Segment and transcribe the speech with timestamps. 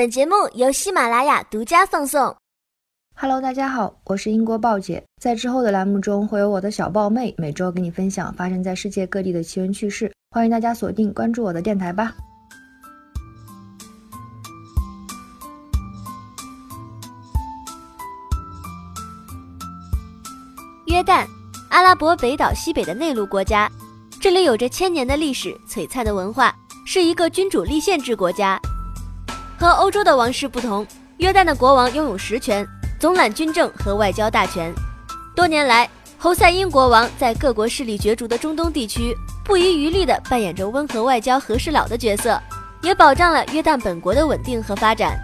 [0.00, 2.34] 本节目由喜马拉雅独家放送。
[3.14, 5.04] Hello，大家好，我是英国豹姐。
[5.20, 12.14] 在之后的栏目中，会有我的小豹妹每周给你分享发生在世界各地的奇闻趣事，欢迎大家锁定关注我的电台吧。
[20.86, 21.26] 约旦，
[21.68, 23.70] 阿拉伯北岛西北的内陆国家，
[24.18, 26.56] 这里有着千年的历史、璀璨的文化，
[26.86, 28.58] 是一个君主立宪制国家。
[29.60, 30.86] 和欧洲的王室不同，
[31.18, 32.66] 约旦的国王拥有实权，
[32.98, 34.72] 总揽军政和外交大权。
[35.36, 42.40] 多年来，侯赛因国王在各国势力角逐的中东地区，不遗余力地扮演着温和外交和事佬的角色，
[42.80, 45.14] 也保障了约旦本国的稳定和发展。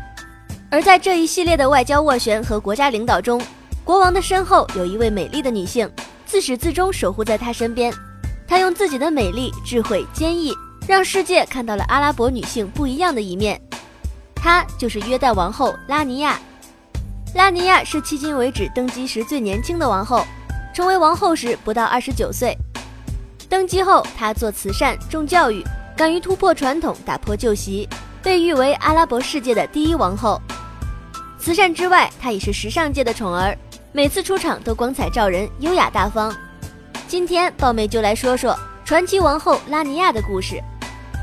[0.70, 3.40] 而在这一系列的外交斡旋和国家领导中，
[3.84, 5.90] 国王的身后有一位美丽的女性，
[6.26, 7.90] 自始至终守护在他身边。
[8.46, 10.52] 她用自己的美丽、智慧、坚毅，
[10.86, 13.58] 让世界看到了阿拉伯女性不一样的一面。
[14.36, 16.38] 她就是约旦王后拉尼亚。
[17.34, 20.24] 拉尼亚是迄今为止登基时最年轻的王后，
[20.74, 22.56] 成为王后时不到二十九岁。
[23.48, 25.62] 登基后，她做慈善、重教育，
[25.96, 27.88] 敢于突破传统，打破旧习，
[28.22, 30.40] 被誉为阿拉伯世界的第一王后。
[31.38, 33.56] 慈善之外，她也是时尚界的宠儿，
[33.92, 36.34] 每次出场都光彩照人，优雅大方。
[37.06, 40.60] 今天，豹妹就来说说传奇王后拉尼亚的故事。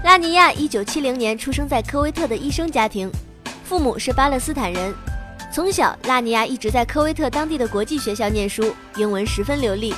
[0.03, 3.09] 拉尼亚一九七零年出生在科威特的医生家庭，
[3.63, 4.93] 父母是巴勒斯坦人。
[5.49, 9.95] 从小，拉尼亚一直在科威特当地的国际学校念书，英文十分流利。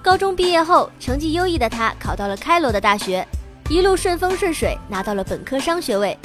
[0.00, 3.26] 高中毕业后，成绩优异的他考到了开罗的大学，
[3.68, 6.16] 一路顺风顺水，拿到了本科商学位。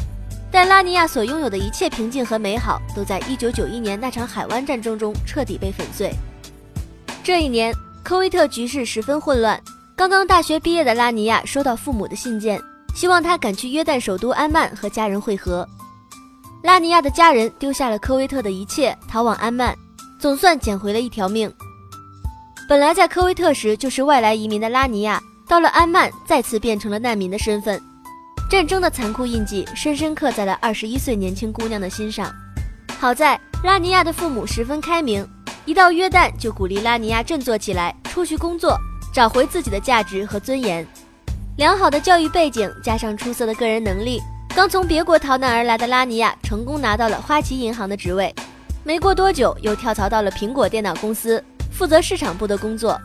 [0.52, 6.14] 但拉尼亚所拥有的一切平静和美好，都在一九九一年那场海湾战争中彻底被粉碎。
[7.24, 9.60] 这一年，科威特局势十分混乱。
[9.96, 12.62] 刚刚大学毕业的拉尼亚收到父母的信件。
[12.94, 15.68] 希望他赶去约旦首都安曼和家人会合。
[16.64, 19.76] 拉尼亚的家人丢下了科威特的一切，逃往安曼，
[20.20, 21.52] 总算捡回了一条命。
[22.70, 27.82] 本来在科威特时就是外来移民的拉尼亚，到了安曼再次变成了难民的身份。
[28.50, 32.32] 战争的残酷印记深深刻在了二十一岁年轻姑娘的心上。
[33.00, 35.28] 好在拉尼亚的父母十分开明，
[35.66, 38.78] 一到约旦就鼓励拉尼亚振作起来，出去工作，
[39.14, 40.88] 找回自己的价值和尊严。
[41.62, 44.20] 良好的教育背景加上出色的个人能力，
[44.56, 48.34] 刚从别国逃难而来的拉尼亚成功拿到了花旗银行的职位，
[48.84, 53.00] 没过多久又跳槽到了苹果电脑公司，负责市场部的工作。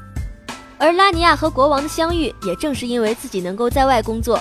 [0.78, 4.41] 而拉尼亚和国王的相遇，也正是因为自己能够在外工作。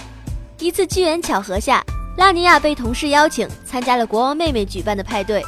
[0.59, 1.83] 一次机缘巧合下，
[2.15, 5.43] 拉尼亚被同事邀请参加了国王妹妹举办的派对，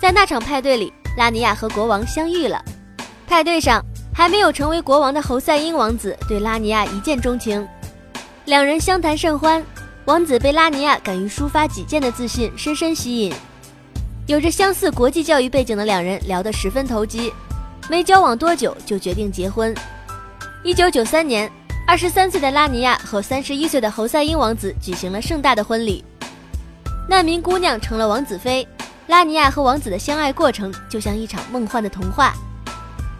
[0.00, 2.64] 在那场派对里，拉尼亚和国王相遇了。
[3.26, 3.84] 派对上，
[4.14, 7.68] 还没有成为国王的侯赛因王子对拉尼亚一见钟情。
[8.46, 9.60] 两人相谈甚欢，
[10.04, 13.34] 王子被拉尼亚敢于抒发己见的自信深深吸引。
[14.28, 17.32] 有着相似国际教育背景的两人聊得十分投机，
[17.90, 19.74] 没交往多久就决定结婚。
[20.62, 21.50] 一九九三年，
[21.88, 26.04] 二十三岁的拉尼亚和三十一岁的侯赛因王子举行了盛大的婚礼。
[27.08, 28.66] 难民姑娘成了王子妃，
[29.08, 32.32] 拉尼亚和王子的相爱过程就像一场梦幻的童话。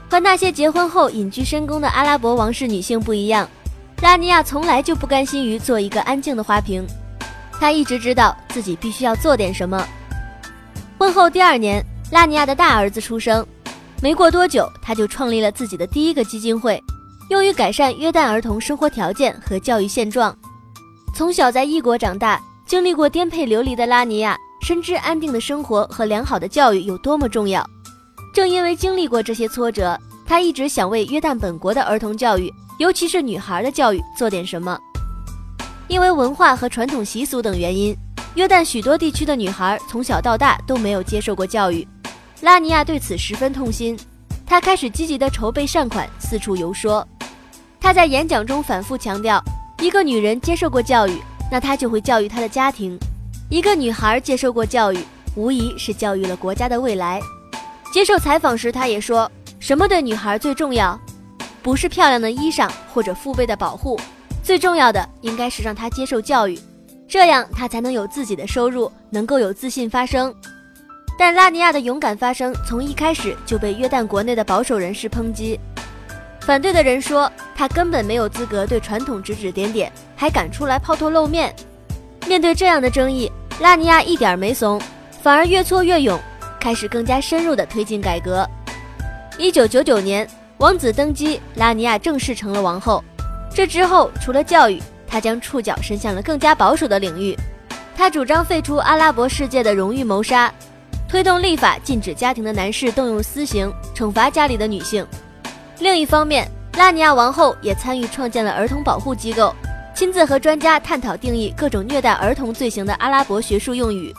[0.09, 3.49] 和那些结婚后隐居深宫的阿拉伯王室女性不一样。
[4.03, 6.87] 拉尼亚从来就不甘心于做一个安静的花瓶，
[7.59, 9.87] 她一直知道自己必须要做点什么。
[10.99, 13.47] 婚后第二年，拉尼亚的大儿子出生，
[14.03, 16.83] 没过多久，他就创立了自己的第一个基金会，
[17.31, 20.37] 用于改善约旦儿童生活条件和教育现状。
[21.15, 27.67] 从小在异国长大，经历过颠沛流离的拉尼亚，深知安定的生活和良好的教育有多么重要。
[28.35, 32.53] 正因为经历过这些挫折，他一直想为约旦本国的儿童教育。
[32.79, 34.79] 尤其是女孩的教育做点什么？
[35.89, 37.97] 因为文化和传统习俗等原因，
[38.35, 41.89] 约旦许多地区的女孩从小到大都没有接受过教育。
[42.43, 43.99] 拉尼亚对此十分痛心，
[44.45, 47.07] 她开始积极地筹备善款，四处游说。
[47.81, 49.43] 她在演讲中反复强调：
[49.81, 51.19] 一个女人接受过教育，
[51.51, 52.99] 那她就会教育她的家庭；
[53.49, 54.99] 一个女孩接受过教育，
[55.35, 57.23] 无疑是教育了国家的未来。
[57.91, 59.31] 接受采访时，她也说
[59.67, 60.97] ：“什么对女孩最重要？”
[61.61, 63.99] 不是漂亮的衣裳或者父辈的保护，
[64.41, 66.57] 最重要的应该是让她接受教育，
[67.09, 70.33] 这样她才能有自己的收入，能够有自信发声。
[71.19, 75.59] 但拉尼亚的勇敢发声，从一开始就被约旦国内的保守人士抨击。
[76.43, 81.53] 反对的人说他根本没有资格对传统指指点点，还敢出来抛头露面。
[82.29, 83.29] 面对这样的争议，
[83.59, 84.81] 拉尼亚一点没怂，
[85.21, 86.17] 反而越挫越勇，
[86.61, 88.49] 开始更加深入地推进改革。
[89.39, 90.29] 一九九九年。
[90.59, 93.05] 王子登基，拉尼亚正式成了王后。
[93.55, 97.37] 这之后，除了教育，她将触角伸向了更加保守的领域。
[97.95, 100.51] 他主张废除阿拉伯世界的荣誉谋杀，
[101.07, 105.07] 推动立法禁止家庭的男士动用私刑，惩罚家里的女性。
[105.79, 109.55] 另一方面，拉尼亚王后也参与创建了儿童保护机构，
[109.95, 114.15] 亲自和专家探讨定义各种虐待儿童罪行的阿拉伯学术用语。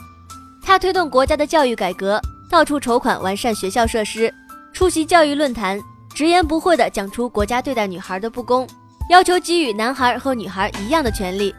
[0.62, 4.32] 他推动国家的教育改革，到处筹款完善学校设施，
[4.78, 5.76] 出席教育论坛，
[6.14, 8.64] 直言不讳地讲出国家对待女孩的不公，
[9.10, 11.52] 要求给予男孩和女孩一样的权利。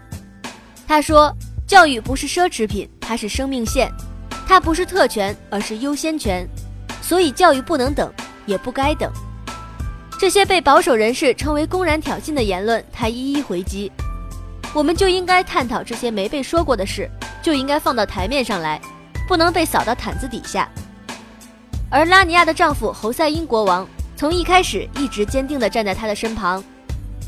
[0.88, 1.30] 他说
[1.68, 3.92] ：“教育不是奢侈品，它是生命线，
[4.48, 6.48] 它不是特权，而是优先权，
[7.02, 8.10] 所以教育不能等，
[8.46, 9.12] 也不该等。”
[10.18, 13.92] 这些被保守人士称为公然挑衅的言论，他一一回击。
[14.74, 17.12] 我们就应该探讨这些没被说过的事，
[17.44, 18.80] 就应该放到台面上来。
[19.28, 20.70] 不能被扫到毯子底下。
[21.92, 26.64] 而拉尼亚的丈夫侯赛因国王从一开始一直坚定地站在她的身旁，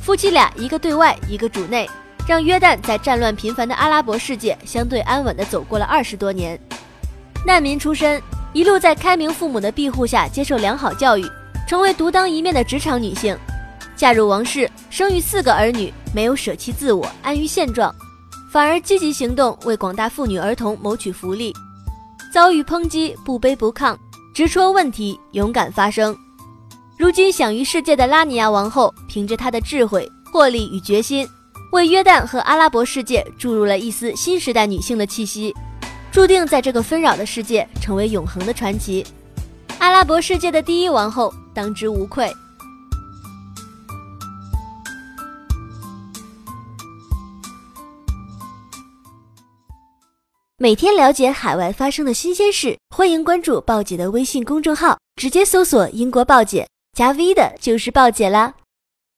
[0.04, 1.90] 夫妻俩一个对外，一个主内，
[2.28, 6.60] 让约旦在战乱频繁的阿拉伯世界相对安稳地走过了二十多年。
[7.46, 8.22] 难民出身，
[8.54, 11.26] 一路在开明父母的庇护下接受良好教育，
[11.68, 13.36] 成为独当一面的职场女性，
[13.96, 17.94] 嫁入王室，生育四个儿女，没有舍弃自我，安于现状，
[18.52, 21.52] 反而积极行动，为广大妇女儿童谋取福利。
[22.32, 23.98] 遭遇抨击，不卑不亢，
[24.34, 26.16] 直戳问题，勇敢发声。
[26.98, 31.28] 如今享誉世界的拉尼亚王后，凭着她的智慧、魄力与决心，
[31.74, 35.54] 为约旦和阿拉伯世界注入了一丝新时代女性的气息，
[36.12, 39.06] 注定在这个纷扰的世界成为永恒的传奇。
[39.80, 42.34] 阿拉伯世界的第一王后，当之无愧。
[50.62, 58.54] 每天了解海外发生的新鲜事，欢迎关注鲍姐的微信公众号，直接搜索“英国鲍姐”，加 V 的就是鲍姐啦。